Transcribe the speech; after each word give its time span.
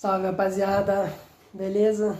Salve 0.00 0.24
rapaziada, 0.24 1.12
beleza? 1.52 2.18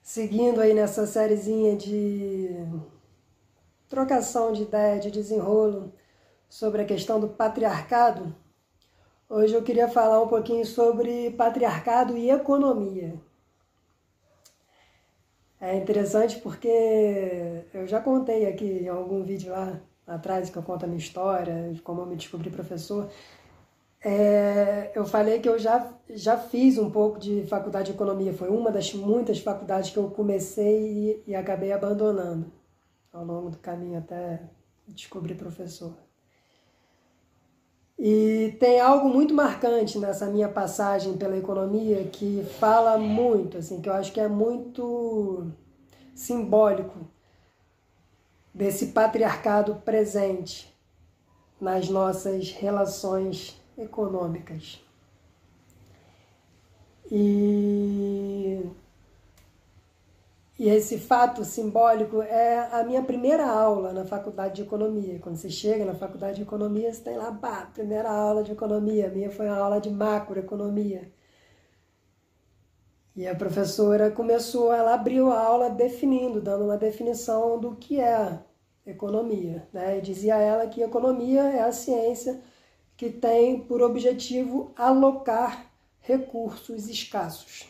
Seguindo 0.00 0.58
aí 0.58 0.72
nessa 0.72 1.06
sériezinha 1.06 1.76
de 1.76 2.48
trocação 3.90 4.54
de 4.54 4.62
ideia, 4.62 4.98
de 4.98 5.10
desenrolo 5.10 5.92
sobre 6.48 6.80
a 6.80 6.86
questão 6.86 7.20
do 7.20 7.28
patriarcado, 7.28 8.34
hoje 9.28 9.52
eu 9.52 9.62
queria 9.62 9.86
falar 9.86 10.22
um 10.22 10.28
pouquinho 10.28 10.64
sobre 10.64 11.32
patriarcado 11.32 12.16
e 12.16 12.30
economia. 12.30 13.20
É 15.60 15.76
interessante 15.76 16.40
porque 16.40 17.66
eu 17.74 17.86
já 17.86 18.00
contei 18.00 18.46
aqui 18.46 18.64
em 18.64 18.88
algum 18.88 19.22
vídeo 19.22 19.52
lá 19.52 19.78
atrás 20.06 20.48
que 20.48 20.56
eu 20.56 20.62
conto 20.62 20.86
a 20.86 20.88
minha 20.88 20.98
história, 20.98 21.70
como 21.84 22.00
eu 22.00 22.06
me 22.06 22.16
descobri 22.16 22.48
professor, 22.48 23.10
é, 24.04 24.90
eu 24.94 25.04
falei 25.04 25.38
que 25.38 25.48
eu 25.48 25.58
já, 25.58 25.92
já 26.10 26.36
fiz 26.36 26.76
um 26.76 26.90
pouco 26.90 27.20
de 27.20 27.46
faculdade 27.46 27.86
de 27.86 27.92
economia. 27.92 28.34
Foi 28.34 28.48
uma 28.48 28.70
das 28.70 28.92
muitas 28.92 29.38
faculdades 29.38 29.90
que 29.90 29.96
eu 29.96 30.10
comecei 30.10 31.22
e, 31.26 31.30
e 31.30 31.34
acabei 31.34 31.72
abandonando 31.72 32.50
ao 33.12 33.24
longo 33.24 33.50
do 33.50 33.58
caminho 33.58 33.98
até 33.98 34.42
descobrir 34.88 35.36
professor. 35.36 35.92
E 37.96 38.56
tem 38.58 38.80
algo 38.80 39.08
muito 39.08 39.32
marcante 39.32 39.96
nessa 39.98 40.26
minha 40.26 40.48
passagem 40.48 41.16
pela 41.16 41.36
economia 41.36 42.02
que 42.04 42.44
fala 42.58 42.98
muito, 42.98 43.58
assim, 43.58 43.80
que 43.80 43.88
eu 43.88 43.92
acho 43.92 44.12
que 44.12 44.18
é 44.18 44.26
muito 44.26 45.46
simbólico 46.12 46.98
desse 48.52 48.88
patriarcado 48.88 49.76
presente 49.84 50.72
nas 51.60 51.88
nossas 51.88 52.50
relações 52.50 53.61
econômicas. 53.76 54.82
E, 57.10 58.64
e 60.58 60.68
esse 60.68 60.98
fato 60.98 61.44
simbólico 61.44 62.22
é 62.22 62.68
a 62.72 62.82
minha 62.84 63.02
primeira 63.02 63.46
aula 63.46 63.92
na 63.92 64.04
faculdade 64.04 64.56
de 64.56 64.62
economia. 64.62 65.18
Quando 65.18 65.36
você 65.36 65.50
chega 65.50 65.84
na 65.84 65.94
faculdade 65.94 66.36
de 66.36 66.42
economia, 66.42 66.92
você 66.92 67.02
tem 67.02 67.16
lá, 67.16 67.32
pá, 67.32 67.70
primeira 67.72 68.10
aula 68.10 68.42
de 68.42 68.52
economia. 68.52 69.08
A 69.08 69.10
minha 69.10 69.30
foi 69.30 69.46
uma 69.46 69.58
aula 69.58 69.80
de 69.80 69.90
macroeconomia. 69.90 71.10
E 73.14 73.26
a 73.26 73.34
professora 73.34 74.10
começou, 74.10 74.72
ela 74.72 74.94
abriu 74.94 75.30
a 75.30 75.38
aula 75.38 75.68
definindo, 75.68 76.40
dando 76.40 76.64
uma 76.64 76.78
definição 76.78 77.60
do 77.60 77.76
que 77.76 78.00
é 78.00 78.38
economia. 78.86 79.68
Né? 79.70 79.98
E 79.98 80.00
dizia 80.00 80.36
ela 80.36 80.66
que 80.66 80.82
economia 80.82 81.42
é 81.42 81.60
a 81.60 81.72
ciência 81.72 82.40
que 83.02 83.10
tem 83.10 83.58
por 83.58 83.82
objetivo 83.82 84.70
alocar 84.76 85.66
recursos 86.02 86.88
escassos. 86.88 87.68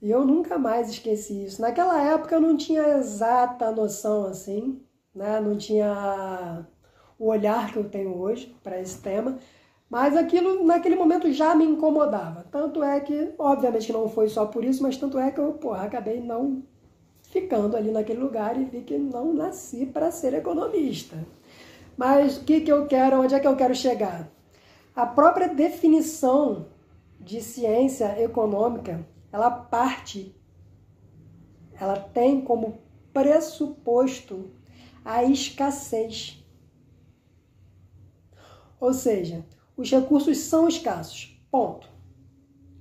E 0.00 0.08
eu 0.08 0.24
nunca 0.24 0.56
mais 0.56 0.88
esqueci 0.88 1.46
isso. 1.46 1.60
Naquela 1.60 2.00
época 2.00 2.36
eu 2.36 2.40
não 2.40 2.56
tinha 2.56 2.96
exata 2.96 3.72
noção 3.72 4.24
assim, 4.26 4.80
né? 5.12 5.40
não 5.40 5.56
tinha 5.56 6.64
o 7.18 7.26
olhar 7.26 7.72
que 7.72 7.78
eu 7.78 7.90
tenho 7.90 8.16
hoje 8.16 8.56
para 8.62 8.80
esse 8.80 9.00
tema, 9.02 9.36
mas 9.88 10.16
aquilo 10.16 10.64
naquele 10.64 10.94
momento 10.94 11.32
já 11.32 11.56
me 11.56 11.64
incomodava. 11.64 12.46
Tanto 12.52 12.84
é 12.84 13.00
que, 13.00 13.34
obviamente 13.36 13.92
não 13.92 14.08
foi 14.08 14.28
só 14.28 14.46
por 14.46 14.62
isso, 14.62 14.80
mas 14.80 14.96
tanto 14.96 15.18
é 15.18 15.32
que 15.32 15.40
eu 15.40 15.54
porra, 15.54 15.86
acabei 15.86 16.20
não 16.20 16.62
ficando 17.20 17.76
ali 17.76 17.90
naquele 17.90 18.20
lugar 18.20 18.56
e 18.56 18.64
vi 18.64 18.82
que 18.82 18.96
não 18.96 19.34
nasci 19.34 19.86
para 19.86 20.12
ser 20.12 20.34
economista. 20.34 21.18
Mas 22.00 22.38
o 22.38 22.44
que, 22.44 22.62
que 22.62 22.72
eu 22.72 22.86
quero, 22.86 23.20
onde 23.20 23.34
é 23.34 23.38
que 23.38 23.46
eu 23.46 23.54
quero 23.54 23.74
chegar? 23.74 24.26
A 24.96 25.04
própria 25.04 25.54
definição 25.54 26.68
de 27.20 27.42
ciência 27.42 28.18
econômica, 28.18 29.06
ela 29.30 29.50
parte, 29.50 30.34
ela 31.78 31.98
tem 31.98 32.40
como 32.40 32.78
pressuposto 33.12 34.50
a 35.04 35.24
escassez. 35.24 36.42
Ou 38.80 38.94
seja, 38.94 39.44
os 39.76 39.90
recursos 39.90 40.38
são 40.38 40.66
escassos. 40.66 41.38
Ponto. 41.50 41.86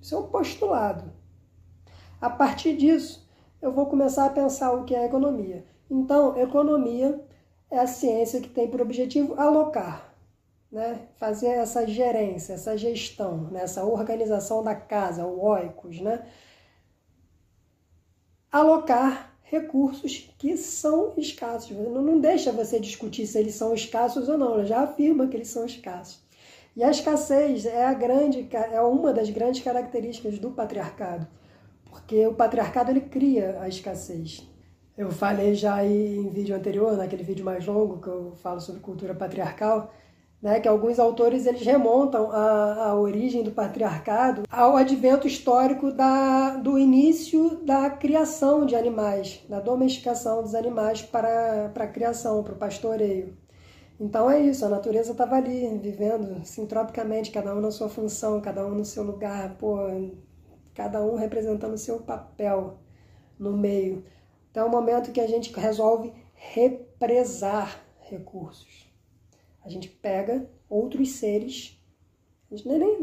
Isso 0.02 0.16
é 0.16 0.18
um 0.18 0.28
postulado. 0.28 1.12
A 2.22 2.30
partir 2.30 2.78
disso, 2.78 3.30
eu 3.62 3.74
vou 3.74 3.88
começar 3.88 4.28
a 4.28 4.30
pensar 4.30 4.72
o 4.72 4.86
que 4.86 4.96
é 4.96 5.06
economia. 5.06 5.66
Então, 5.92 6.38
economia 6.38 7.22
é 7.72 7.80
a 7.80 7.88
ciência 7.88 8.42
que 8.42 8.50
tem 8.50 8.68
por 8.68 8.82
objetivo 8.82 9.40
alocar, 9.40 10.14
né? 10.72 11.08
fazer 11.18 11.50
essa 11.50 11.86
gerência, 11.88 12.54
essa 12.54 12.78
gestão, 12.78 13.50
né? 13.52 13.62
essa 13.64 13.84
organização 13.86 14.64
da 14.64 14.76
casa, 14.76 15.26
o 15.26 15.40
oikos, 15.42 16.02
né? 16.02 16.26
alocar 18.52 19.36
recursos 19.44 20.32
que 20.38 20.56
são 20.58 21.14
escassos. 21.18 21.72
Não, 21.72 22.20
deixa 22.20 22.52
você 22.52 22.80
discutir 22.80 23.26
se 23.28 23.38
eles 23.38 23.56
são 23.56 23.74
escassos 23.74 24.30
ou 24.30 24.38
não, 24.38 24.54
ela 24.54 24.66
já 24.66 24.82
afirma 24.82 25.28
que 25.28 25.38
eles 25.38 25.50
são 25.50 25.66
escassos. 25.66 26.20
E 26.76 26.84
a 26.84 26.92
escassez 26.92 27.66
é, 27.66 27.84
a 27.86 27.94
grande, 27.94 28.48
é 28.72 28.82
uma 28.82 29.12
das 29.12 29.30
grandes 29.30 29.64
características 29.64 30.40
do 30.40 30.52
patriarcado, 30.52 31.28
porque 31.86 32.26
o 32.28 32.34
patriarcado 32.34 32.92
ele 32.92 33.02
cria 33.02 33.60
a 33.60 33.68
escassez. 33.68 34.48
Eu 35.00 35.10
falei 35.12 35.56
já 35.56 35.82
em 35.82 36.28
vídeo 36.28 36.54
anterior, 36.54 36.98
naquele 36.98 37.24
vídeo 37.24 37.46
mais 37.46 37.66
longo 37.66 38.02
que 38.02 38.08
eu 38.10 38.34
falo 38.36 38.60
sobre 38.60 38.82
cultura 38.82 39.16
patriarcal, 39.16 39.94
né, 40.42 40.60
que 40.60 40.68
alguns 40.68 41.00
autores 41.00 41.46
eles 41.46 41.62
remontam 41.62 42.30
a, 42.30 42.88
a 42.88 42.96
origem 42.96 43.42
do 43.42 43.52
patriarcado 43.52 44.44
ao 44.52 44.76
advento 44.76 45.26
histórico 45.26 45.90
da, 45.90 46.58
do 46.58 46.78
início 46.78 47.64
da 47.64 47.90
criação 47.90 48.66
de 48.66 48.76
animais, 48.76 49.42
da 49.48 49.62
domesticação 49.62 50.44
dos 50.44 50.54
animais 50.54 51.02
para, 51.02 51.70
para 51.74 51.86
a 51.86 51.88
criação, 51.88 52.44
para 52.44 52.56
o 52.56 52.58
pastoreio. 52.58 53.38
Então 53.98 54.30
é 54.30 54.42
isso, 54.42 54.66
a 54.66 54.70
natureza 54.70 55.14
estava 55.14 55.38
ali, 55.38 55.78
vivendo 55.78 56.44
sintropicamente, 56.44 57.32
cada 57.32 57.56
um 57.56 57.62
na 57.62 57.72
sua 57.72 57.88
função, 57.88 58.42
cada 58.42 58.68
um 58.68 58.72
no 58.72 58.84
seu 58.84 59.04
lugar, 59.04 59.56
pô, 59.58 59.78
cada 60.76 61.02
um 61.02 61.16
representando 61.16 61.76
o 61.76 61.78
seu 61.78 62.00
papel 62.00 62.80
no 63.40 63.56
meio. 63.56 64.04
Então 64.52 64.66
é 64.66 64.68
o 64.68 64.72
momento 64.72 65.12
que 65.12 65.22
a 65.22 65.28
gente 65.28 65.54
resolve 65.54 66.14
represar 66.34 67.84
recursos. 68.02 68.90
A 69.64 69.70
gente 69.70 69.88
pega 69.88 70.50
outros 70.70 71.12
seres, 71.12 71.78
nem, 72.50 72.80
nem, 72.80 73.00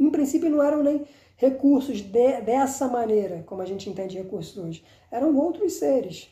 em 0.00 0.10
princípio 0.10 0.50
não 0.50 0.62
eram 0.62 0.82
nem 0.82 1.06
recursos 1.36 2.00
de, 2.00 2.40
dessa 2.40 2.88
maneira, 2.88 3.44
como 3.46 3.62
a 3.62 3.66
gente 3.66 3.88
entende 3.88 4.18
recursos 4.18 4.56
hoje. 4.56 4.84
Eram 5.10 5.36
outros 5.36 5.74
seres. 5.74 6.28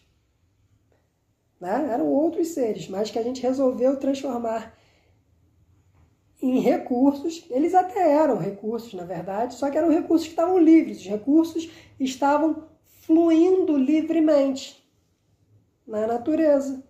Né? 1.60 1.88
Eram 1.93 2.06
outros 2.06 2.49
seres, 2.49 2.88
mas 2.88 3.10
que 3.10 3.19
a 3.19 3.22
gente 3.22 3.43
resolveu 3.43 3.99
transformar 3.99 4.76
em 6.43 6.60
recursos. 6.60 7.44
Eles 7.50 7.75
até 7.75 8.12
eram 8.12 8.37
recursos, 8.37 8.93
na 8.94 9.05
verdade, 9.05 9.55
só 9.55 9.71
que 9.71 9.78
eram 9.78 9.91
recursos 9.91 10.26
que 10.26 10.32
estavam 10.32 10.59
livres. 10.59 10.99
Os 10.99 11.06
recursos 11.06 11.71
estavam 11.99 12.69
fluindo 13.06 13.77
livremente 13.77 14.84
na 15.87 16.06
natureza. 16.06 16.83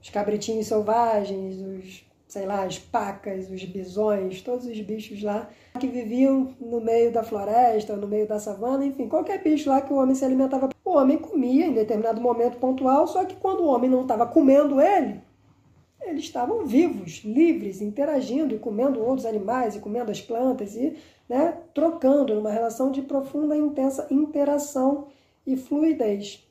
Os 0.00 0.08
cabritinhos 0.10 0.68
selvagens, 0.68 1.60
os, 1.60 2.06
sei 2.28 2.46
lá, 2.46 2.62
as 2.62 2.78
pacas, 2.78 3.50
os 3.50 3.64
bisões, 3.64 4.40
todos 4.40 4.64
os 4.66 4.80
bichos 4.80 5.20
lá 5.22 5.50
que 5.80 5.88
viviam 5.88 6.54
no 6.60 6.80
meio 6.80 7.12
da 7.12 7.24
floresta, 7.24 7.96
no 7.96 8.06
meio 8.06 8.28
da 8.28 8.38
savana, 8.38 8.86
enfim, 8.86 9.08
qualquer 9.08 9.42
bicho 9.42 9.68
lá 9.68 9.80
que 9.80 9.92
o 9.92 9.96
homem 9.96 10.14
se 10.14 10.24
alimentava. 10.24 10.68
O 10.84 10.90
homem 10.90 11.18
comia 11.18 11.66
em 11.66 11.74
determinado 11.74 12.20
momento 12.20 12.58
pontual, 12.58 13.08
só 13.08 13.24
que 13.24 13.34
quando 13.34 13.64
o 13.64 13.66
homem 13.66 13.90
não 13.90 14.02
estava 14.02 14.24
comendo 14.24 14.80
ele, 14.80 15.20
eles 16.00 16.22
estavam 16.22 16.64
vivos, 16.64 17.22
livres, 17.24 17.80
interagindo 17.80 18.54
e 18.54 18.58
comendo 18.60 19.02
outros 19.02 19.26
animais 19.26 19.74
e 19.74 19.80
comendo 19.80 20.12
as 20.12 20.20
plantas 20.20 20.76
e 20.76 20.96
né, 21.28 21.58
trocando 21.74 22.34
numa 22.34 22.50
relação 22.50 22.90
de 22.90 23.02
profunda 23.02 23.56
e 23.56 23.60
intensa 23.60 24.06
interação 24.10 25.08
e 25.46 25.56
fluidez. 25.56 26.46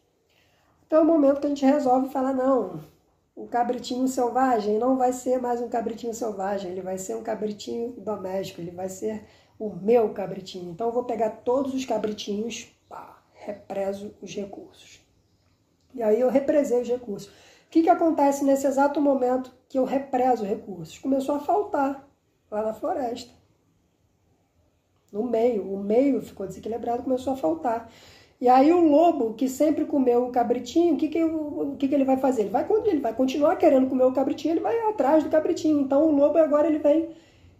Então 0.85 0.99
é 0.99 1.01
o 1.01 1.05
momento 1.05 1.39
que 1.39 1.47
a 1.47 1.49
gente 1.49 1.65
resolve 1.65 2.09
falar, 2.09 2.33
não, 2.33 2.83
o 3.35 3.47
cabritinho 3.47 4.07
selvagem 4.07 4.77
não 4.77 4.97
vai 4.97 5.11
ser 5.11 5.41
mais 5.41 5.61
um 5.61 5.67
cabritinho 5.67 6.13
selvagem, 6.13 6.71
ele 6.71 6.81
vai 6.81 6.97
ser 6.97 7.15
um 7.15 7.23
cabritinho 7.23 7.91
doméstico, 7.97 8.61
ele 8.61 8.71
vai 8.71 8.89
ser 8.89 9.25
o 9.57 9.69
meu 9.69 10.13
cabritinho. 10.13 10.71
Então 10.71 10.87
eu 10.87 10.93
vou 10.93 11.03
pegar 11.03 11.29
todos 11.29 11.73
os 11.73 11.85
cabritinhos, 11.85 12.67
pá, 12.87 13.21
represo 13.33 14.13
os 14.21 14.33
recursos. 14.33 15.01
E 15.93 16.03
aí 16.03 16.19
eu 16.19 16.29
represei 16.29 16.81
os 16.81 16.87
recursos. 16.87 17.29
O 17.29 17.69
que, 17.69 17.83
que 17.83 17.89
acontece 17.89 18.43
nesse 18.45 18.67
exato 18.67 19.01
momento 19.01 19.51
que 19.67 19.77
eu 19.77 19.85
represo 19.85 20.45
recursos? 20.45 20.97
Começou 20.97 21.35
a 21.35 21.39
faltar 21.39 22.07
lá 22.49 22.61
na 22.61 22.73
floresta 22.73 23.31
no 25.15 25.23
meio. 25.23 25.63
O 25.73 25.81
meio 25.81 26.21
ficou 26.21 26.45
desequilibrado, 26.45 27.03
começou 27.03 27.33
a 27.33 27.37
faltar. 27.37 27.89
E 28.39 28.49
aí 28.49 28.71
o 28.73 28.81
lobo, 28.81 29.33
que 29.33 29.47
sempre 29.47 29.85
comeu 29.85 30.25
o 30.25 30.31
cabritinho, 30.31 30.95
o 30.95 30.97
que, 30.97 31.07
que, 31.07 31.23
o 31.23 31.75
que, 31.79 31.87
que 31.87 31.95
ele 31.95 32.03
vai 32.03 32.17
fazer? 32.17 32.41
Ele 32.41 32.49
vai, 32.49 32.67
ele 32.85 32.99
vai 32.99 33.13
continuar 33.13 33.55
querendo 33.55 33.87
comer 33.87 34.03
o 34.03 34.11
cabritinho, 34.11 34.53
ele 34.53 34.59
vai 34.59 34.77
atrás 34.89 35.23
do 35.23 35.29
cabritinho. 35.29 35.79
Então 35.79 36.05
o 36.05 36.11
lobo 36.11 36.37
agora 36.37 36.67
ele 36.67 36.79
vem 36.79 37.09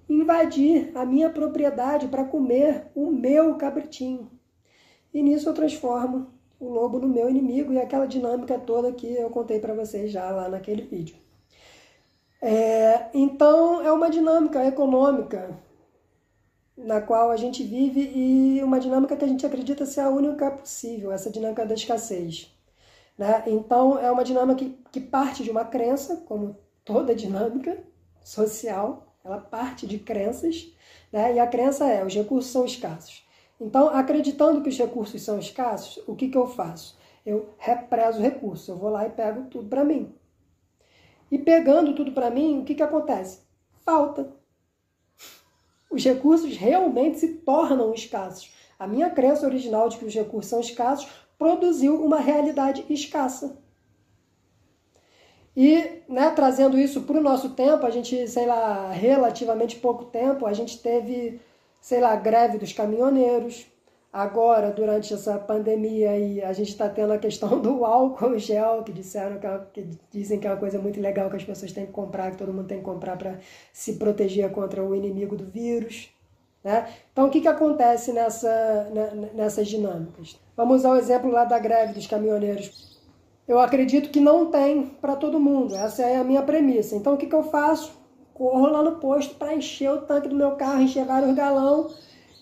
invadir 0.10 0.92
a 0.94 1.06
minha 1.06 1.30
propriedade 1.30 2.08
para 2.10 2.26
comer 2.26 2.92
o 2.94 3.10
meu 3.10 3.56
cabritinho. 3.56 4.30
E 5.14 5.24
nisso 5.24 5.48
eu 5.48 5.54
transformo 5.54 6.28
o 6.60 6.70
lobo 6.70 7.00
no 7.00 7.08
meu 7.08 7.30
inimigo 7.30 7.72
e 7.72 7.80
aquela 7.80 8.06
dinâmica 8.06 8.60
toda 8.60 8.92
que 8.92 9.08
eu 9.08 9.30
contei 9.30 9.60
para 9.60 9.74
vocês 9.74 10.12
já 10.12 10.30
lá 10.30 10.50
naquele 10.50 10.82
vídeo. 10.82 11.16
É, 12.42 13.08
então 13.14 13.82
é 13.82 13.92
uma 13.92 14.10
dinâmica 14.10 14.64
econômica 14.66 15.58
na 16.78 17.00
qual 17.02 17.32
a 17.32 17.38
gente 17.38 17.64
vive 17.64 18.02
e 18.14 18.62
uma 18.64 18.80
dinâmica 18.80 19.16
que 19.16 19.24
a 19.24 19.28
gente 19.28 19.46
acredita 19.46 19.86
ser 19.86 20.02
a 20.02 20.10
única 20.10 20.52
possível, 20.52 21.12
essa 21.12 21.30
dinâmica 21.30 21.66
da 21.66 21.74
escassez. 21.74 22.54
Né? 23.18 23.44
Então 23.48 23.98
é 23.98 24.12
uma 24.12 24.24
dinâmica 24.24 24.60
que, 24.60 24.78
que 24.92 25.00
parte 25.00 25.44
de 25.44 25.50
uma 25.50 25.64
crença, 25.64 26.18
como 26.28 26.58
toda 26.84 27.16
dinâmica 27.16 27.78
social, 28.24 29.16
ela 29.24 29.40
parte 29.40 29.88
de 29.88 29.98
crenças, 29.98 30.72
né? 31.12 31.36
e 31.36 31.40
a 31.40 31.48
crença 31.48 31.88
é 31.88 32.06
os 32.06 32.14
recursos 32.14 32.52
são 32.52 32.66
escassos. 32.66 33.26
Então, 33.60 33.88
acreditando 33.88 34.62
que 34.62 34.70
os 34.70 34.78
recursos 34.78 35.22
são 35.22 35.40
escassos, 35.40 36.04
o 36.06 36.16
que, 36.16 36.28
que 36.28 36.38
eu 36.38 36.46
faço? 36.46 36.98
Eu 37.26 37.50
represo 37.58 38.20
o 38.20 38.22
recurso, 38.22 38.72
eu 38.72 38.78
vou 38.78 38.90
lá 38.90 39.08
e 39.08 39.10
pego 39.10 39.44
tudo 39.50 39.70
para 39.70 39.84
mim. 39.84 40.14
E 41.32 41.40
pegando 41.40 41.96
tudo 41.96 42.12
para 42.12 42.30
mim, 42.30 42.60
o 42.60 42.66
que, 42.66 42.76
que 42.76 42.84
acontece? 42.84 43.40
Falta. 43.80 44.30
Os 45.96 46.04
recursos 46.04 46.56
realmente 46.56 47.20
se 47.20 47.28
tornam 47.30 47.94
escassos. 47.94 48.54
A 48.78 48.86
minha 48.86 49.10
crença 49.10 49.46
original 49.46 49.90
de 49.90 49.98
que 49.98 50.06
os 50.06 50.14
recursos 50.14 50.50
são 50.50 50.60
escassos 50.60 51.08
produziu 51.38 52.04
uma 52.04 52.20
realidade 52.20 52.86
escassa. 52.90 53.58
E, 55.56 56.02
né, 56.10 56.30
trazendo 56.32 56.78
isso 56.78 57.02
para 57.04 57.18
o 57.18 57.24
nosso 57.24 57.52
tempo, 57.52 57.86
a 57.86 57.90
gente, 57.90 58.28
sei 58.28 58.46
lá, 58.46 58.92
relativamente 58.92 59.78
pouco 59.78 60.06
tempo, 60.06 60.46
a 60.46 60.52
gente 60.52 60.82
teve 60.82 61.40
sei 61.86 62.02
lá, 62.02 62.16
greve 62.16 62.58
dos 62.58 62.74
caminhoneiros. 62.74 63.68
Agora, 64.16 64.72
durante 64.72 65.14
essa 65.14 65.38
pandemia, 65.38 66.12
a 66.48 66.54
gente 66.54 66.70
está 66.70 66.88
tendo 66.88 67.12
a 67.12 67.18
questão 67.18 67.60
do 67.60 67.84
álcool 67.84 68.40
gel, 68.40 68.82
que 68.82 68.94
disseram 68.94 69.38
que, 69.38 69.46
é, 69.46 69.60
que, 69.74 69.90
dizem 70.10 70.40
que 70.40 70.48
é 70.48 70.52
uma 70.52 70.56
coisa 70.56 70.80
muito 70.80 71.02
legal 71.02 71.30
que 71.30 71.36
as 71.36 71.44
pessoas 71.44 71.74
têm 71.74 71.86
que 71.86 71.92
comprar, 71.92 72.32
que 72.32 72.38
todo 72.38 72.54
mundo 72.54 72.66
tem 72.66 72.78
que 72.78 72.86
comprar 72.86 73.18
para 73.18 73.40
se 73.74 73.98
proteger 73.98 74.50
contra 74.52 74.82
o 74.82 74.96
inimigo 74.96 75.36
do 75.36 75.44
vírus. 75.44 76.10
Né? 76.64 76.88
Então, 77.12 77.28
o 77.28 77.30
que, 77.30 77.42
que 77.42 77.48
acontece 77.50 78.14
nessa, 78.14 78.90
né, 78.94 79.32
nessas 79.34 79.68
dinâmicas? 79.68 80.40
Vamos 80.56 80.86
ao 80.86 80.96
exemplo 80.96 81.30
lá 81.30 81.44
da 81.44 81.60
greve 81.60 81.92
dos 81.92 82.08
caminhoneiros. 82.08 82.98
Eu 83.46 83.60
acredito 83.60 84.12
que 84.12 84.22
não 84.22 84.50
tem 84.50 84.88
para 85.02 85.18
todo 85.18 85.42
mundo, 85.42 85.76
essa 85.76 86.04
é 86.04 86.16
a 86.16 86.24
minha 86.24 86.42
premissa. 86.42 86.96
Então, 86.96 87.16
o 87.16 87.18
que, 87.18 87.26
que 87.28 87.36
eu 87.36 87.44
faço? 87.44 87.92
corro 88.36 88.68
lá 88.68 88.84
no 88.84 88.98
posto 88.98 89.34
para 89.36 89.56
encher 89.56 89.90
o 89.90 90.02
tanque 90.02 90.28
do 90.28 90.36
meu 90.36 90.52
carro, 90.52 90.82
encher 90.82 91.06
vários 91.06 91.34
galão. 91.34 91.90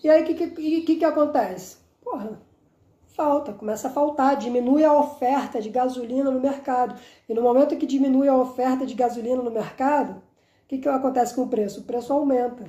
E 0.04 0.10
aí 0.10 0.22
o 0.22 0.26
que, 0.26 0.34
que, 0.34 0.80
que, 0.82 0.96
que 0.96 1.04
acontece? 1.04 1.78
Porra, 2.02 2.38
falta, 3.06 3.54
começa 3.54 3.88
a 3.88 3.90
faltar, 3.90 4.36
diminui 4.36 4.84
a 4.84 4.92
oferta 4.92 5.62
de 5.62 5.70
gasolina 5.70 6.30
no 6.30 6.38
mercado. 6.38 7.00
E 7.26 7.32
no 7.32 7.40
momento 7.40 7.74
que 7.78 7.86
diminui 7.86 8.28
a 8.28 8.36
oferta 8.36 8.84
de 8.84 8.94
gasolina 8.94 9.42
no 9.42 9.50
mercado, 9.50 10.18
o 10.64 10.68
que, 10.68 10.76
que 10.76 10.88
acontece 10.90 11.34
com 11.34 11.44
o 11.44 11.48
preço? 11.48 11.80
O 11.80 11.84
preço 11.84 12.12
aumenta. 12.12 12.66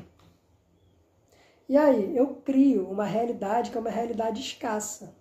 E 1.67 1.75
aí, 1.75 2.15
eu 2.15 2.27
crio 2.45 2.89
uma 2.89 3.03
realidade 3.03 3.69
que 3.69 3.77
é 3.77 3.81
uma 3.81 3.89
realidade 3.89 4.39
escassa. 4.39 5.13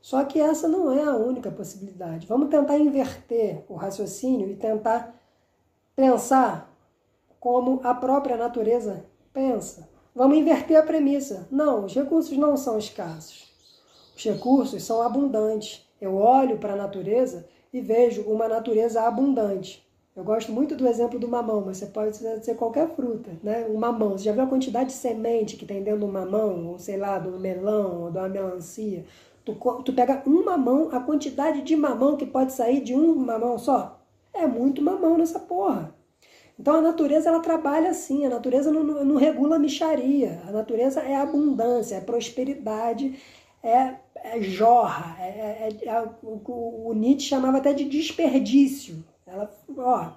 Só 0.00 0.24
que 0.24 0.38
essa 0.38 0.68
não 0.68 0.92
é 0.92 1.02
a 1.02 1.16
única 1.16 1.50
possibilidade. 1.50 2.26
Vamos 2.26 2.50
tentar 2.50 2.78
inverter 2.78 3.64
o 3.68 3.74
raciocínio 3.74 4.48
e 4.48 4.54
tentar 4.54 5.12
pensar 5.96 6.72
como 7.40 7.80
a 7.82 7.92
própria 7.94 8.36
natureza 8.36 9.04
pensa. 9.32 9.91
Vamos 10.14 10.36
inverter 10.36 10.76
a 10.76 10.82
premissa. 10.82 11.48
Não, 11.50 11.86
os 11.86 11.94
recursos 11.94 12.36
não 12.36 12.54
são 12.56 12.78
escassos. 12.78 13.50
Os 14.14 14.22
recursos 14.22 14.82
são 14.82 15.00
abundantes. 15.00 15.88
Eu 15.98 16.16
olho 16.16 16.58
para 16.58 16.74
a 16.74 16.76
natureza 16.76 17.46
e 17.72 17.80
vejo 17.80 18.22
uma 18.22 18.46
natureza 18.46 19.02
abundante. 19.02 19.82
Eu 20.14 20.22
gosto 20.22 20.52
muito 20.52 20.76
do 20.76 20.86
exemplo 20.86 21.18
do 21.18 21.26
mamão, 21.26 21.62
mas 21.64 21.78
você 21.78 21.86
pode 21.86 22.16
ser 22.16 22.54
qualquer 22.56 22.94
fruta, 22.94 23.30
né? 23.42 23.66
Um 23.66 23.78
mamão. 23.78 24.10
Você 24.10 24.24
já 24.24 24.32
viu 24.32 24.42
a 24.42 24.46
quantidade 24.46 24.90
de 24.90 24.96
semente 24.96 25.56
que 25.56 25.64
tem 25.64 25.82
dentro 25.82 26.00
do 26.00 26.08
mamão, 26.08 26.66
ou 26.68 26.78
sei 26.78 26.98
lá, 26.98 27.18
do 27.18 27.40
melão, 27.40 28.02
ou 28.02 28.08
uma 28.10 28.28
melancia? 28.28 29.06
Tu, 29.42 29.54
tu 29.82 29.92
pega 29.94 30.22
um 30.26 30.44
mamão, 30.44 30.90
a 30.92 31.00
quantidade 31.00 31.62
de 31.62 31.74
mamão 31.74 32.18
que 32.18 32.26
pode 32.26 32.52
sair 32.52 32.82
de 32.82 32.94
um 32.94 33.14
mamão 33.14 33.56
só? 33.58 33.98
É 34.34 34.46
muito 34.46 34.82
mamão 34.82 35.16
nessa 35.16 35.40
porra. 35.40 35.94
Então 36.62 36.76
a 36.76 36.80
natureza 36.80 37.28
ela 37.28 37.40
trabalha 37.40 37.90
assim, 37.90 38.24
a 38.24 38.28
natureza 38.28 38.70
não, 38.70 38.84
não, 38.84 39.16
regula 39.16 39.56
a 39.56 39.58
micharia, 39.58 40.40
a 40.46 40.52
natureza 40.52 41.00
é 41.00 41.16
abundância, 41.16 41.96
é 41.96 42.00
prosperidade, 42.00 43.20
é, 43.60 43.96
é 44.14 44.40
jorra, 44.40 45.16
é, 45.20 45.26
é, 45.26 45.88
é 45.88 46.02
o, 46.22 46.86
o, 46.86 46.92
Nietzsche 46.94 47.30
chamava 47.30 47.58
até 47.58 47.72
de 47.72 47.82
desperdício. 47.82 49.04
Ela, 49.26 49.52
ó, 49.76 50.12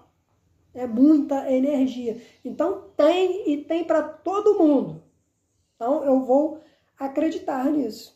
é 0.75 0.85
muita 0.85 1.51
energia. 1.51 2.21
Então 2.45 2.89
tem 2.95 3.51
e 3.51 3.63
tem 3.63 3.83
para 3.83 4.03
todo 4.03 4.59
mundo. 4.59 5.01
Então 5.75 6.03
eu 6.03 6.19
vou 6.19 6.59
acreditar 6.99 7.65
nisso. 7.71 8.15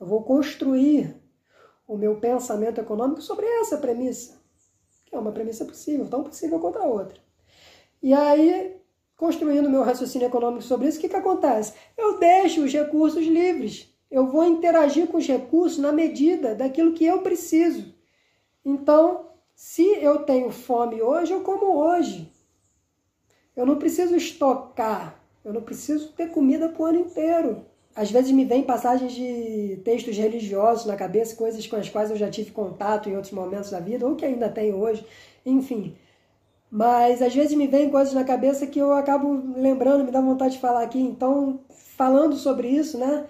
Eu 0.00 0.06
vou 0.06 0.22
construir 0.22 1.14
o 1.86 1.94
meu 1.94 2.18
pensamento 2.18 2.80
econômico 2.80 3.20
sobre 3.20 3.44
essa 3.44 3.76
premissa 3.76 4.37
que 5.08 5.14
é 5.14 5.18
uma 5.18 5.32
premissa 5.32 5.64
possível, 5.64 6.06
tão 6.06 6.22
possível 6.22 6.58
quanto 6.60 6.78
a 6.78 6.84
outra. 6.84 7.18
E 8.02 8.12
aí, 8.12 8.76
construindo 9.16 9.70
meu 9.70 9.82
raciocínio 9.82 10.26
econômico 10.26 10.62
sobre 10.62 10.86
isso, 10.88 10.98
o 10.98 11.00
que, 11.00 11.08
que 11.08 11.16
acontece? 11.16 11.72
Eu 11.96 12.18
deixo 12.18 12.62
os 12.62 12.72
recursos 12.72 13.24
livres. 13.26 13.88
Eu 14.10 14.26
vou 14.26 14.44
interagir 14.44 15.06
com 15.06 15.16
os 15.16 15.26
recursos 15.26 15.78
na 15.78 15.92
medida 15.92 16.54
daquilo 16.54 16.92
que 16.92 17.04
eu 17.04 17.22
preciso. 17.22 17.94
Então, 18.64 19.30
se 19.54 19.82
eu 19.82 20.20
tenho 20.20 20.50
fome 20.50 21.00
hoje, 21.02 21.32
eu 21.32 21.40
como 21.40 21.76
hoje. 21.76 22.30
Eu 23.56 23.66
não 23.66 23.76
preciso 23.76 24.14
estocar, 24.14 25.20
eu 25.44 25.52
não 25.52 25.62
preciso 25.62 26.12
ter 26.12 26.30
comida 26.30 26.68
para 26.68 26.82
o 26.82 26.86
ano 26.86 27.00
inteiro. 27.00 27.66
Às 27.94 28.10
vezes 28.10 28.30
me 28.30 28.44
vem 28.44 28.62
passagens 28.62 29.12
de 29.12 29.80
textos 29.84 30.16
religiosos 30.16 30.86
na 30.86 30.96
cabeça, 30.96 31.34
coisas 31.34 31.66
com 31.66 31.76
as 31.76 31.88
quais 31.88 32.10
eu 32.10 32.16
já 32.16 32.30
tive 32.30 32.52
contato 32.52 33.08
em 33.08 33.16
outros 33.16 33.32
momentos 33.32 33.70
da 33.70 33.80
vida, 33.80 34.06
ou 34.06 34.14
que 34.14 34.24
ainda 34.24 34.48
tenho 34.48 34.76
hoje, 34.76 35.04
enfim. 35.44 35.96
Mas 36.70 37.22
às 37.22 37.34
vezes 37.34 37.56
me 37.56 37.66
vem 37.66 37.90
coisas 37.90 38.12
na 38.14 38.24
cabeça 38.24 38.66
que 38.66 38.78
eu 38.78 38.92
acabo 38.92 39.42
lembrando, 39.56 40.04
me 40.04 40.10
dá 40.10 40.20
vontade 40.20 40.54
de 40.54 40.60
falar 40.60 40.82
aqui. 40.82 41.00
Então, 41.00 41.60
falando 41.96 42.36
sobre 42.36 42.68
isso, 42.68 42.98
né? 42.98 43.26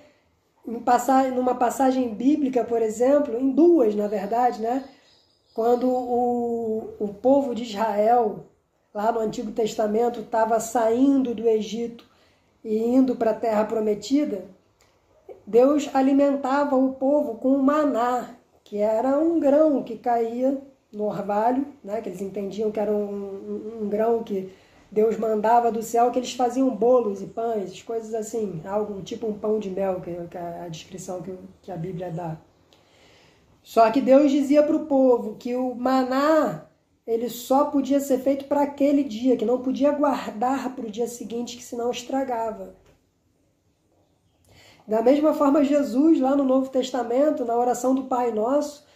Em 0.67 0.81
passar, 0.81 1.31
numa 1.33 1.55
passagem 1.55 2.15
bíblica, 2.15 2.65
por 2.65 2.83
exemplo, 2.83 3.38
em 3.38 3.50
duas, 3.50 3.95
na 3.95 4.09
verdade, 4.09 4.61
né? 4.61 4.85
Quando 5.55 5.88
o, 5.88 6.95
o 6.99 7.09
povo 7.15 7.55
de 7.55 7.62
Israel, 7.62 8.47
lá 8.93 9.11
no 9.12 9.21
Antigo 9.21 9.53
Testamento, 9.53 10.21
estava 10.21 10.61
saindo 10.61 11.35
do 11.35 11.49
Egito 11.49 12.08
e 12.65 12.77
indo 12.79 13.17
para 13.17 13.31
a 13.31 13.35
Terra 13.35 13.65
Prometida, 13.65 14.45
Deus 15.47 15.88
alimentava 15.95 16.77
o 16.77 16.93
povo 16.93 17.37
com 17.37 17.55
o 17.55 17.62
maná, 17.62 18.35
que 18.62 18.79
era 18.79 19.19
um 19.19 19.41
grão 19.41 19.83
que 19.83 19.97
caía 19.97 20.61
no 20.93 21.05
orvalho, 21.05 21.67
né? 21.83 22.00
que 22.00 22.09
eles 22.09 22.21
entendiam 22.21 22.71
que 22.71 22.81
era 22.81 22.93
um, 22.93 23.05
um, 23.05 23.83
um 23.83 23.88
grão 23.88 24.23
que 24.23 24.53
Deus 24.91 25.17
mandava 25.19 25.71
do 25.71 25.83
céu, 25.83 26.11
que 26.11 26.19
eles 26.19 26.33
faziam 26.33 26.69
bolos 26.75 27.21
e 27.21 27.27
pães, 27.27 27.83
coisas 27.83 28.15
assim, 28.15 28.61
algo 28.65 29.03
tipo 29.03 29.27
um 29.27 29.38
pão 29.38 29.59
de 29.59 29.71
mel, 29.71 30.00
que, 30.00 30.11
é 30.11 30.62
a 30.65 30.69
descrição 30.69 31.23
que, 31.23 31.35
que 31.62 31.71
a 31.71 31.77
Bíblia 31.77 32.11
dá. 32.11 32.37
Só 33.62 33.91
que 33.91 34.00
Deus 34.00 34.31
dizia 34.31 34.62
para 34.62 34.77
o 34.77 34.87
povo 34.87 35.37
que 35.38 35.55
o 35.55 35.75
maná 35.75 36.68
ele 37.09 37.31
só 37.31 37.65
podia 37.65 38.00
ser 38.00 38.19
feito 38.19 38.45
para 38.45 38.61
aquele 38.61 39.03
dia, 39.03 39.35
que 39.35 39.45
não 39.47 39.62
podia 39.62 39.91
guardar 39.93 40.77
para 40.77 40.85
o 40.85 40.91
dia 40.91 41.09
seguinte, 41.09 41.57
que 41.57 41.65
senão 41.65 41.91
estragava. 41.91 42.77
Da 44.87 45.00
mesma 45.00 45.33
forma, 45.33 45.65
Jesus, 45.65 46.21
lá 46.21 46.37
no 46.37 46.45
Novo 46.45 46.69
Testamento, 46.69 47.47
na 47.47 47.57
oração 47.57 47.95
do 47.95 48.05
Pai 48.05 48.31
Nosso, 48.31 48.87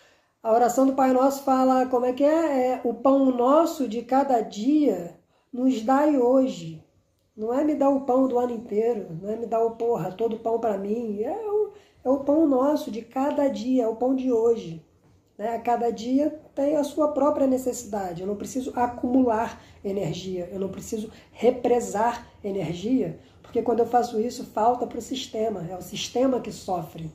a 0.43 0.53
oração 0.53 0.85
do 0.85 0.93
Pai 0.93 1.11
Nosso 1.15 1.43
fala 1.43 1.87
como 1.87 2.05
é 2.05 2.13
que 2.13 2.23
é? 2.23 2.73
é 2.73 2.81
o 2.85 2.93
pão 2.93 3.31
nosso 3.35 3.89
de 3.89 4.03
cada 4.03 4.43
dia 4.43 5.19
nos 5.51 5.81
dai 5.81 6.19
hoje. 6.19 6.85
Não 7.35 7.55
é 7.55 7.65
me 7.65 7.75
dar 7.75 7.89
o 7.89 8.03
pão 8.03 8.29
do 8.29 8.39
ano 8.39 8.53
inteiro, 8.53 9.07
não 9.23 9.31
é 9.31 9.37
me 9.37 9.47
dar 9.47 9.65
o 9.65 9.71
porra, 9.71 10.13
todo 10.13 10.39
pão 10.39 10.61
para 10.61 10.77
mim. 10.77 11.23
É 11.23 11.51
o, 11.51 11.73
é 12.05 12.11
o 12.11 12.21
pão 12.21 12.47
nosso 12.47 12.91
de 12.91 13.01
cada 13.01 13.49
dia, 13.49 13.85
é 13.85 13.89
o 13.89 13.97
pão 13.97 14.15
de 14.15 14.31
hoje. 14.31 14.85
Né? 15.43 15.59
Cada 15.59 15.91
dia 15.91 16.41
tem 16.55 16.77
a 16.77 16.85
sua 16.85 17.09
própria 17.09 17.47
necessidade. 17.47 18.23
Eu 18.23 18.29
não 18.29 18.37
preciso 18.37 18.73
acumular 18.77 19.61
energia, 19.85 20.49
eu 20.53 20.61
não 20.61 20.69
preciso 20.69 21.11
represar 21.33 22.27
energia 22.45 23.19
porque 23.53 23.61
quando 23.61 23.81
eu 23.81 23.87
faço 23.87 24.19
isso, 24.19 24.45
falta 24.45 24.87
para 24.87 24.99
o 24.99 25.03
sistema. 25.03 25.67
É 25.69 25.77
o 25.77 25.83
sistema 25.83 26.41
que 26.41 26.51
sofre. 26.51 27.13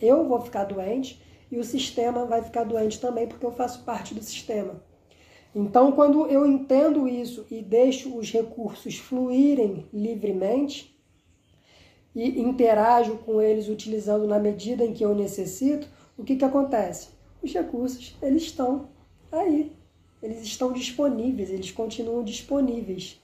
Eu 0.00 0.26
vou 0.26 0.40
ficar 0.40 0.64
doente 0.64 1.20
e 1.52 1.58
o 1.58 1.62
sistema 1.62 2.24
vai 2.24 2.42
ficar 2.42 2.64
doente 2.64 2.98
também, 2.98 3.26
porque 3.26 3.44
eu 3.44 3.52
faço 3.52 3.84
parte 3.84 4.14
do 4.14 4.22
sistema. 4.22 4.82
Então, 5.54 5.92
quando 5.92 6.26
eu 6.26 6.46
entendo 6.46 7.06
isso 7.06 7.46
e 7.50 7.60
deixo 7.60 8.16
os 8.16 8.32
recursos 8.32 8.96
fluírem 8.96 9.86
livremente 9.92 10.98
e 12.14 12.40
interajo 12.40 13.18
com 13.18 13.42
eles 13.42 13.68
utilizando 13.68 14.26
na 14.26 14.38
medida 14.38 14.86
em 14.86 14.94
que 14.94 15.04
eu 15.04 15.14
necessito, 15.14 15.86
o 16.16 16.24
que, 16.24 16.36
que 16.36 16.46
acontece? 16.46 17.08
Os 17.44 17.52
recursos, 17.52 18.16
eles 18.22 18.42
estão 18.42 18.88
aí, 19.30 19.72
eles 20.22 20.42
estão 20.42 20.72
disponíveis, 20.72 21.50
eles 21.50 21.70
continuam 21.70 22.24
disponíveis. 22.24 23.20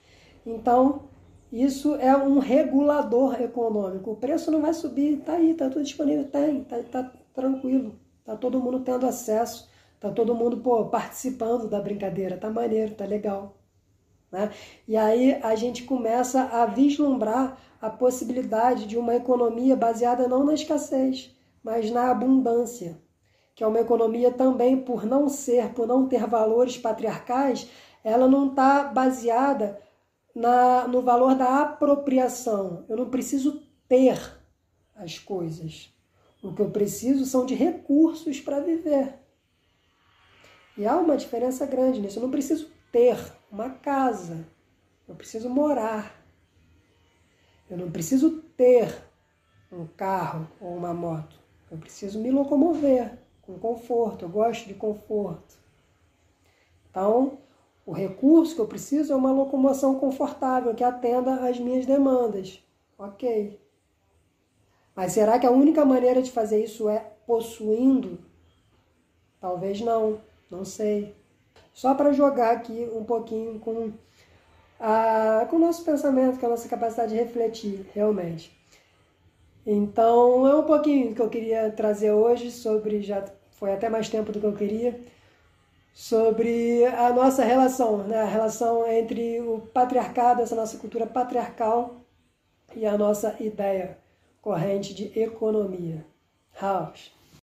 Então, 0.46 1.08
isso 1.52 1.96
é 1.96 2.16
um 2.16 2.38
regulador 2.38 3.40
econômico. 3.40 4.12
O 4.12 4.16
preço 4.16 4.50
não 4.50 4.60
vai 4.60 4.74
subir, 4.74 5.18
está 5.18 5.34
aí, 5.34 5.50
está 5.50 5.68
tudo 5.68 5.82
disponível, 5.82 6.28
tem, 6.28 6.60
está 6.60 6.82
tá 6.82 7.12
tranquilo, 7.34 7.98
está 8.20 8.36
todo 8.36 8.60
mundo 8.60 8.80
tendo 8.80 9.06
acesso 9.06 9.68
Tá 10.00 10.10
todo 10.10 10.34
mundo 10.34 10.56
pô, 10.56 10.86
participando 10.86 11.68
da 11.68 11.78
brincadeira, 11.78 12.38
tá 12.38 12.48
maneiro, 12.48 12.94
tá 12.94 13.04
legal. 13.04 13.58
Né? 14.32 14.50
E 14.88 14.96
aí 14.96 15.34
a 15.42 15.54
gente 15.54 15.84
começa 15.84 16.42
a 16.44 16.64
vislumbrar 16.64 17.58
a 17.82 17.90
possibilidade 17.90 18.86
de 18.86 18.96
uma 18.96 19.14
economia 19.14 19.76
baseada 19.76 20.26
não 20.26 20.42
na 20.42 20.54
escassez, 20.54 21.36
mas 21.62 21.90
na 21.90 22.10
abundância, 22.10 22.98
que 23.60 23.64
é 23.64 23.66
uma 23.66 23.80
economia 23.80 24.32
também 24.32 24.80
por 24.80 25.04
não 25.04 25.28
ser, 25.28 25.74
por 25.74 25.86
não 25.86 26.08
ter 26.08 26.26
valores 26.26 26.78
patriarcais, 26.78 27.68
ela 28.02 28.26
não 28.26 28.48
está 28.48 28.84
baseada 28.84 29.78
na, 30.34 30.88
no 30.88 31.02
valor 31.02 31.34
da 31.34 31.60
apropriação. 31.60 32.86
Eu 32.88 32.96
não 32.96 33.10
preciso 33.10 33.62
ter 33.86 34.18
as 34.96 35.18
coisas. 35.18 35.94
O 36.42 36.54
que 36.54 36.62
eu 36.62 36.70
preciso 36.70 37.26
são 37.26 37.44
de 37.44 37.54
recursos 37.54 38.40
para 38.40 38.60
viver. 38.60 39.12
E 40.74 40.86
há 40.86 40.96
uma 40.96 41.18
diferença 41.18 41.66
grande 41.66 42.00
nisso. 42.00 42.18
Eu 42.18 42.22
não 42.22 42.30
preciso 42.30 42.70
ter 42.90 43.18
uma 43.52 43.68
casa, 43.68 44.48
eu 45.06 45.14
preciso 45.14 45.50
morar. 45.50 46.18
Eu 47.68 47.76
não 47.76 47.90
preciso 47.90 48.40
ter 48.56 49.04
um 49.70 49.86
carro 49.86 50.48
ou 50.58 50.74
uma 50.74 50.94
moto. 50.94 51.38
Eu 51.70 51.76
preciso 51.76 52.18
me 52.18 52.30
locomover 52.30 53.20
com 53.42 53.58
conforto. 53.58 54.24
Eu 54.24 54.28
gosto 54.28 54.66
de 54.66 54.74
conforto. 54.74 55.58
Então, 56.90 57.38
o 57.86 57.92
recurso 57.92 58.54
que 58.54 58.60
eu 58.60 58.66
preciso 58.66 59.12
é 59.12 59.16
uma 59.16 59.32
locomoção 59.32 59.98
confortável 59.98 60.74
que 60.74 60.84
atenda 60.84 61.48
às 61.48 61.58
minhas 61.58 61.86
demandas. 61.86 62.62
Ok. 62.98 63.60
Mas 64.94 65.12
será 65.12 65.38
que 65.38 65.46
a 65.46 65.50
única 65.50 65.84
maneira 65.84 66.20
de 66.20 66.30
fazer 66.30 66.62
isso 66.62 66.88
é 66.88 66.98
possuindo? 67.26 68.18
Talvez 69.40 69.80
não. 69.80 70.20
Não 70.50 70.64
sei. 70.64 71.14
Só 71.72 71.94
para 71.94 72.12
jogar 72.12 72.50
aqui 72.50 72.90
um 72.92 73.04
pouquinho 73.04 73.58
com, 73.60 73.92
a, 74.78 75.46
com 75.48 75.56
o 75.56 75.60
nosso 75.60 75.84
pensamento, 75.84 76.38
com 76.38 76.46
a 76.46 76.50
nossa 76.50 76.68
capacidade 76.68 77.12
de 77.12 77.18
refletir, 77.18 77.88
realmente. 77.94 78.59
Então, 79.72 80.48
é 80.48 80.56
um 80.56 80.64
pouquinho 80.64 81.14
que 81.14 81.22
eu 81.22 81.28
queria 81.28 81.70
trazer 81.70 82.10
hoje 82.10 82.50
sobre, 82.50 83.00
já 83.02 83.24
foi 83.52 83.72
até 83.72 83.88
mais 83.88 84.08
tempo 84.08 84.32
do 84.32 84.40
que 84.40 84.46
eu 84.46 84.56
queria, 84.56 85.00
sobre 85.94 86.84
a 86.86 87.12
nossa 87.12 87.44
relação, 87.44 87.98
né? 87.98 88.20
a 88.20 88.24
relação 88.24 88.84
entre 88.90 89.40
o 89.40 89.60
patriarcado, 89.72 90.42
essa 90.42 90.56
nossa 90.56 90.76
cultura 90.76 91.06
patriarcal 91.06 92.00
e 92.74 92.84
a 92.84 92.98
nossa 92.98 93.36
ideia 93.38 93.96
corrente 94.42 94.92
de 94.92 95.16
economia. 95.16 96.04
House. 96.60 97.12